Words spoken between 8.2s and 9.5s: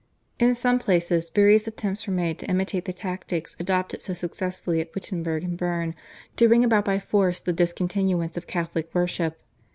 of Catholic worship.